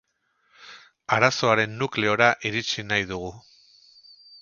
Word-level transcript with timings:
Arazoaren 1.17 1.77
nukleora 1.83 2.31
iritsi 2.51 2.87
nahi 2.91 3.07
dugu. 3.15 3.33